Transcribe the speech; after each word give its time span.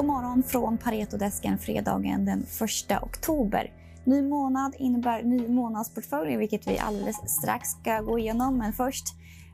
God 0.00 0.06
morgon 0.06 0.42
från 0.42 0.78
Paretodesken 0.78 1.58
fredagen 1.58 2.24
den 2.24 2.40
1 2.40 3.02
oktober. 3.02 3.72
Ny 4.04 4.22
månad 4.22 4.74
innebär 4.78 5.22
ny 5.22 5.48
månadsportfölj, 5.48 6.36
vilket 6.36 6.66
vi 6.66 6.78
alldeles 6.78 7.16
strax 7.40 7.68
ska 7.68 8.00
gå 8.00 8.18
igenom. 8.18 8.58
Men 8.58 8.72
först 8.72 9.04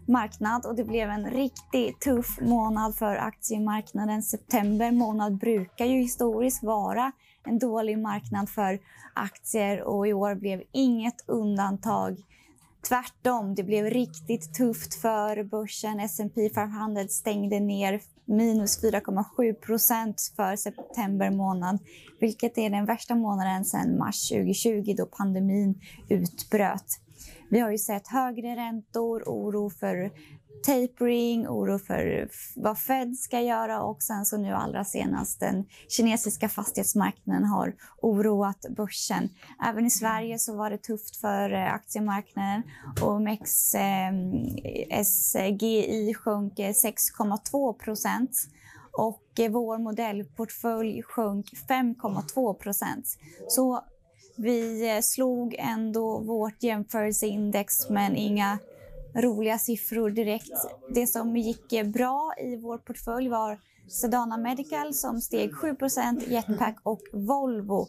marknad 0.09 0.67
och 0.67 0.77
det 0.77 0.85
blev 0.85 1.11
en 1.11 1.31
riktigt 1.31 2.01
tuff 2.01 2.41
månad 2.41 2.95
för 2.95 3.17
aktiemarknaden. 3.17 4.23
September 4.23 4.93
månad 4.93 5.39
brukar 5.39 5.85
ju 5.85 5.99
historiskt 5.99 6.63
vara 6.63 7.13
en 7.45 7.59
dålig 7.59 7.99
marknad 7.99 8.49
för 8.49 8.79
aktier 9.15 9.83
och 9.83 10.09
i 10.09 10.13
år 10.13 10.35
blev 10.35 10.63
inget 10.73 11.25
undantag. 11.27 12.17
Tvärtom, 12.89 13.55
det 13.55 13.63
blev 13.63 13.85
riktigt 13.85 14.55
tufft 14.55 14.95
för 14.95 15.45
börsen. 15.45 16.01
S&P 16.01 16.51
500 16.55 17.09
stängde 17.09 17.61
ner 17.61 18.01
minus 18.25 18.83
4,7 18.83 19.55
procent 19.55 20.33
för 20.37 20.57
september 20.57 21.31
månad, 21.31 21.79
vilket 22.21 22.59
är 22.59 22.71
den 22.71 22.85
värsta 22.85 23.15
månaden 23.15 23.65
sedan 23.65 23.99
mars 23.99 24.29
2020 24.29 24.95
då 24.97 25.07
pandemin 25.07 25.81
utbröt. 26.09 27.01
Vi 27.51 27.61
har 27.61 27.71
ju 27.71 27.79
sett 27.79 28.09
högre 28.09 28.57
räntor, 28.57 29.23
oro 29.27 29.71
för 29.71 30.11
tapering, 30.67 31.49
oro 31.49 31.79
för 31.79 32.29
vad 32.57 32.79
Fed 32.79 33.19
ska 33.19 33.41
göra 33.41 33.83
och 33.83 34.03
sen 34.03 34.25
så 34.25 34.37
nu 34.37 34.53
allra 34.53 34.85
senast 34.85 35.41
den 35.41 35.65
kinesiska 35.89 36.49
fastighetsmarknaden 36.49 37.45
har 37.45 37.75
oroat 38.03 38.67
börsen. 38.77 39.29
Även 39.65 39.87
i 39.87 39.91
Sverige 39.91 40.39
så 40.39 40.57
var 40.57 40.71
det 40.71 40.79
tufft 40.79 41.17
för 41.17 41.53
eh, 41.53 41.75
aktiemarknaden. 41.75 42.63
OMXSGI 43.03 44.87
eh, 44.91 45.03
SGI 45.05 46.15
sjönk 46.15 46.59
6,2 46.59 47.73
procent 47.73 48.31
och 48.99 49.41
eh, 49.41 49.51
vår 49.51 49.79
modellportfölj 49.79 51.03
sjönk 51.03 51.47
5,2 51.69 52.55
procent. 52.55 53.19
Så 53.49 53.81
vi 54.37 54.91
eh, 54.91 55.01
slog 55.01 55.55
ändå 55.59 56.19
vårt 56.19 56.63
jämförelseindex 56.63 57.91
men 57.91 58.17
inga 58.17 58.59
roliga 59.15 59.59
siffror 59.59 60.11
direkt. 60.11 60.53
Det 60.95 61.07
som 61.07 61.37
gick 61.37 61.73
eh, 61.73 61.87
bra 61.87 62.35
i 62.39 62.57
vår 62.57 62.79
portfölj 62.79 63.29
var 63.29 63.61
Sedana 63.89 64.37
Medical 64.37 64.95
som 64.95 65.21
steg 65.21 65.53
7% 65.53 66.31
Jetpack 66.31 66.77
och 66.83 67.03
Volvo. 67.13 67.89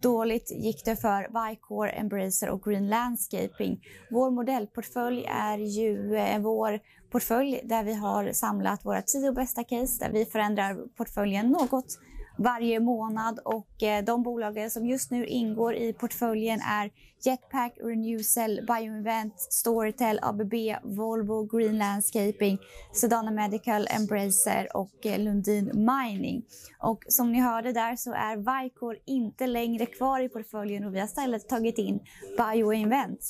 Dåligt 0.00 0.50
gick 0.50 0.84
det 0.84 0.96
för 0.96 1.48
Vicore, 1.48 1.90
Embracer 1.90 2.48
och 2.48 2.62
Green 2.64 2.88
Landscaping. 2.88 3.80
Vår 4.10 4.30
modellportfölj 4.30 5.24
är 5.24 5.58
ju 5.58 6.16
eh, 6.16 6.38
vår 6.38 6.80
portfölj 7.10 7.60
där 7.64 7.84
vi 7.84 7.94
har 7.94 8.32
samlat 8.32 8.84
våra 8.84 9.02
tio 9.02 9.32
bästa 9.32 9.64
case 9.64 10.04
där 10.04 10.12
vi 10.12 10.24
förändrar 10.24 10.88
portföljen 10.96 11.48
något 11.48 11.98
varje 12.38 12.80
månad 12.80 13.38
och 13.44 13.82
eh, 13.82 14.04
de 14.04 14.22
bolagen 14.22 14.70
som 14.70 14.86
just 14.86 15.10
nu 15.10 15.26
ingår 15.26 15.74
i 15.74 15.92
portföljen 15.92 16.60
är 16.60 16.90
Jetpack, 17.24 17.72
Renewcell, 17.80 18.60
Bioinvent, 18.66 19.40
Storytel, 19.40 20.18
ABB, 20.22 20.54
Volvo, 20.82 21.44
Green 21.44 21.78
Landscaping, 21.78 22.58
Sedana 22.92 23.30
Medical, 23.30 23.86
Embracer 23.90 24.76
och 24.76 25.06
eh, 25.06 25.18
Lundin 25.18 25.70
Mining. 25.74 26.42
Och 26.78 27.04
som 27.08 27.32
ni 27.32 27.40
hörde 27.40 27.72
där 27.72 27.96
så 27.96 28.12
är 28.12 28.36
Vicor 28.36 28.98
inte 29.04 29.46
längre 29.46 29.86
kvar 29.86 30.20
i 30.20 30.28
portföljen 30.28 30.84
och 30.84 30.94
vi 30.94 30.98
har 30.98 31.06
istället 31.06 31.48
tagit 31.48 31.78
in 31.78 32.00
Bioinvent. 32.38 33.20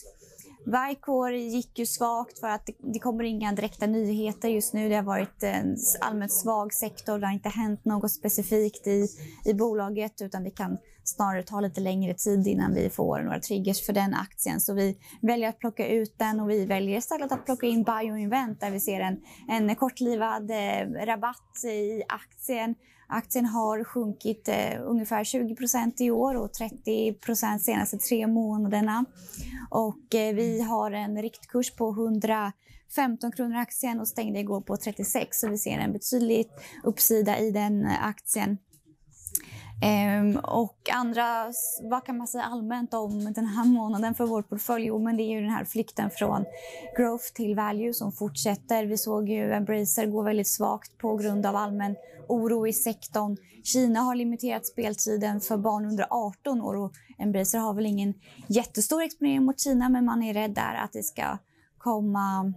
Vicor 0.67 1.33
gick 1.33 1.79
ju 1.79 1.87
svagt 1.87 2.39
för 2.39 2.49
att 2.49 2.71
det, 2.93 2.99
kommer 2.99 3.25
inga 3.25 3.53
direkta 3.53 3.87
nyheter 3.87 4.49
just 4.49 4.75
nu. 4.75 4.89
Det 4.89 4.95
har 4.95 5.03
varit 5.03 5.43
en 5.43 5.77
allmänt 6.01 6.33
svag 6.33 6.75
sektor. 6.75 7.19
Det 7.19 7.27
har 7.27 7.33
inte 7.33 7.49
hänt 7.49 7.85
något 7.85 8.13
specifikt 8.13 8.87
i, 8.87 9.07
i 9.45 9.55
bolaget 9.55 10.23
utan 10.23 10.45
det 10.45 10.51
kan 10.51 10.79
snarare 11.05 11.43
ta 11.43 11.61
lite 11.61 11.81
längre 11.81 12.15
tid 12.15 12.47
innan 12.47 12.75
vi 12.75 12.91
får 12.91 13.21
några 13.21 13.41
triggers 13.41 13.87
för 13.87 13.93
den 13.93 14.15
aktien. 14.15 14.61
Så 14.61 14.75
vi 14.75 14.99
väljer 15.23 15.49
att 15.49 15.59
plocka 15.59 15.89
ut 15.89 16.19
den 16.19 16.41
och 16.41 16.51
vi 16.51 16.65
väljer 16.65 16.99
istället 16.99 17.33
att 17.33 17.45
plocka 17.45 17.67
in 17.67 17.83
Bioinvent 17.83 18.61
där 18.61 18.71
vi 18.71 18.81
ser 18.81 19.01
en, 19.01 19.21
en 19.49 19.77
kortlivad 19.77 20.51
eh, 20.51 21.07
rabatt 21.07 21.65
i 21.65 22.03
aktien 22.09 22.75
Aktien 23.09 23.47
har 23.47 23.85
sjunkit 23.85 24.49
eh, 24.49 24.81
ungefär 24.83 25.25
20 25.25 25.57
i 25.99 26.11
år 26.11 26.35
och 26.35 26.53
30 26.53 27.13
procent 27.13 27.63
senaste 27.63 27.99
tre 27.99 28.27
månaderna. 28.27 29.05
Och 29.71 30.15
eh, 30.15 30.35
vi 30.35 30.63
har 30.63 30.91
en 30.91 31.23
riktkurs 31.23 31.77
på 31.77 31.91
115 31.91 33.33
kronor 33.37 33.57
aktien 33.57 34.01
och 34.01 34.09
stängde 34.09 34.41
igår 34.41 34.61
på 34.61 34.77
36 34.77 35.41
så 35.41 35.49
vi 35.49 35.59
ser 35.59 35.79
en 35.79 35.93
betydlig 35.93 36.47
uppsida 36.85 37.39
i 37.39 37.51
den 37.51 37.87
aktien. 37.87 38.59
Ehm, 39.83 40.37
och 40.37 40.91
andra, 40.93 41.53
vad 41.83 42.05
kan 42.05 42.19
man 42.19 42.27
säga 42.27 42.45
allmänt 42.45 42.95
om 42.95 43.33
den 43.33 43.47
här 43.47 43.65
månaden 43.65 44.15
för 44.15 44.27
vår 44.27 44.43
portfölj? 44.43 44.87
Jo, 44.87 44.99
men 44.99 45.17
det 45.17 45.23
är 45.23 45.31
ju 45.31 45.41
den 45.41 45.51
här 45.51 45.65
flykten 45.65 46.11
från 46.11 46.45
growth 46.97 47.25
till 47.35 47.57
value 47.57 47.95
som 47.95 48.13
fortsätter. 48.13 48.85
Vi 48.85 48.99
såg 48.99 49.29
ju 49.29 49.53
Embracer 49.53 50.07
gå 50.07 50.23
väldigt 50.23 50.49
svagt 50.49 50.99
på 50.99 51.17
grund 51.17 51.47
av 51.47 51.57
allmän 51.57 51.97
oro 52.29 52.67
i 52.67 52.73
sektorn. 52.73 53.37
Kina 53.65 54.01
har 54.01 54.15
limiterat 54.15 54.67
speltiden 54.67 55.41
för 55.41 55.57
barn 55.57 55.85
under 55.85 56.07
18 56.11 56.61
år 56.61 56.77
och 56.77 56.93
Embracer 57.19 57.59
har 57.59 57.75
väl 57.75 57.87
ingen 57.87 58.15
jättestor 58.47 59.03
exponering 59.03 59.45
mot 59.45 59.61
Kina 59.61 59.89
men 59.89 60.05
man 60.05 60.23
är 60.23 60.35
rädd 60.35 60.55
där 60.55 60.75
att 60.75 60.93
det 60.93 61.03
ska 61.03 61.39
komma 61.79 62.53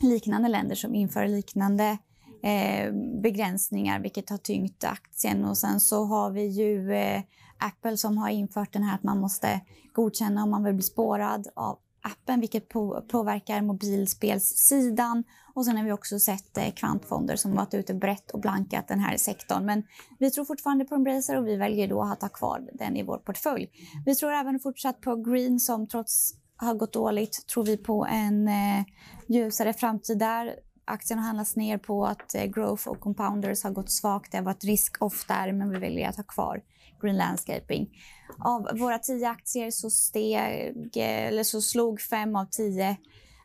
liknande 0.00 0.48
länder 0.48 0.74
som 0.74 0.94
inför 0.94 1.26
liknande 1.26 1.84
eh, 1.84 1.96
Eh, 2.44 2.92
begränsningar 3.22 4.00
vilket 4.00 4.30
har 4.30 4.38
tyngt 4.38 4.84
aktien. 4.84 5.44
Och 5.44 5.58
sen 5.58 5.80
så 5.80 6.04
har 6.04 6.30
vi 6.30 6.46
ju 6.46 6.92
eh, 6.92 7.22
Apple 7.58 7.96
som 7.96 8.18
har 8.18 8.28
infört 8.28 8.72
den 8.72 8.82
här 8.82 8.94
att 8.94 9.02
man 9.02 9.20
måste 9.20 9.60
godkänna 9.92 10.42
om 10.42 10.50
man 10.50 10.64
vill 10.64 10.74
bli 10.74 10.82
spårad 10.82 11.48
av 11.54 11.78
appen 12.02 12.40
vilket 12.40 12.68
på, 12.68 13.04
påverkar 13.08 13.62
mobilspelssidan. 13.62 15.24
Och 15.54 15.64
sen 15.64 15.76
har 15.76 15.84
vi 15.84 15.92
också 15.92 16.18
sett 16.18 16.58
eh, 16.58 16.70
kvantfonder 16.70 17.36
som 17.36 17.54
varit 17.54 17.74
ute 17.74 17.94
brett 17.94 18.30
och 18.30 18.40
blankat 18.40 18.88
den 18.88 19.00
här 19.00 19.16
sektorn. 19.16 19.64
Men 19.64 19.82
vi 20.18 20.30
tror 20.30 20.44
fortfarande 20.44 20.84
på 20.84 20.94
Embracer 20.94 21.38
och 21.38 21.46
vi 21.46 21.56
väljer 21.56 21.88
då 21.88 22.02
att 22.02 22.22
ha 22.22 22.28
kvar 22.28 22.68
den 22.72 22.96
i 22.96 23.02
vår 23.02 23.18
portfölj. 23.18 23.70
Vi 24.06 24.14
tror 24.14 24.32
även 24.32 24.60
fortsatt 24.60 25.00
på 25.00 25.16
Green 25.16 25.60
som 25.60 25.88
trots 25.88 26.34
har 26.56 26.74
gått 26.74 26.92
dåligt 26.92 27.46
tror 27.46 27.64
vi 27.64 27.76
på 27.76 28.06
en 28.06 28.48
eh, 28.48 28.84
ljusare 29.28 29.72
framtid 29.72 30.18
där 30.18 30.54
aktien 30.84 31.18
har 31.18 31.26
handlats 31.26 31.56
ner 31.56 31.78
på 31.78 32.06
att 32.06 32.34
eh, 32.34 32.44
growth 32.44 32.88
och 32.88 33.00
compounders 33.00 33.62
har 33.62 33.70
gått 33.70 33.90
svagt. 33.90 34.32
Det 34.32 34.38
har 34.38 34.44
varit 34.44 34.64
risk-off 34.64 35.24
där, 35.28 35.52
men 35.52 35.70
vi 35.70 35.78
väljer 35.78 36.08
att 36.08 36.16
ha 36.16 36.22
kvar 36.22 36.62
Green 37.02 37.16
Landscaping. 37.16 37.90
Av 38.38 38.78
våra 38.78 38.98
tio 38.98 39.28
aktier 39.28 39.70
så, 39.70 39.90
steg, 39.90 40.96
eh, 40.96 41.26
eller 41.26 41.42
så 41.42 41.62
slog 41.62 42.00
fem 42.00 42.36
av 42.36 42.46
tio 42.50 42.96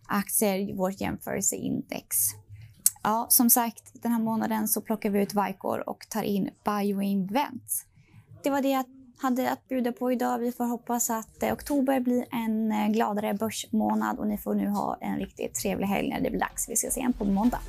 aktier 0.08 0.76
vårt 0.76 1.02
jämförelseindex. 1.02 2.18
Ja, 3.04 3.28
som 3.30 3.50
sagt, 3.50 3.92
den 3.94 4.12
här 4.12 4.20
månaden 4.20 4.68
så 4.68 4.82
plockar 4.82 5.10
vi 5.10 5.22
ut 5.22 5.34
Vicor 5.34 5.90
och 5.90 6.10
tar 6.10 6.24
in 6.24 6.50
Bioinvent. 6.66 7.86
Det 8.44 8.50
var 8.50 8.62
det 8.62 8.70
jag 8.70 8.86
hade 9.22 9.52
att 9.52 9.68
bjuda 9.68 9.92
på 9.92 10.12
idag. 10.12 10.40
Vi 10.40 10.52
får 10.52 10.66
hoppas 10.66 11.10
att 11.10 11.44
eh, 11.44 11.54
oktober 11.54 12.00
blir 12.00 12.26
en 12.32 12.72
eh, 12.72 12.88
gladare 12.88 13.34
börsmånad 13.34 14.20
och 14.20 14.28
ni 14.28 14.38
får 14.38 14.56
nu 14.56 14.68
ha 14.68 14.98
en 15.02 15.18
riktigt 15.18 15.56
trevlig 15.56 15.88
helg 15.88 16.10
när 16.10 16.22
det 16.22 16.30
blir 16.30 16.40
dags. 16.40 16.70
Vi 16.70 16.74
ses 16.74 16.98
igen 16.98 17.14
på 17.14 17.26
måndag. 17.26 17.60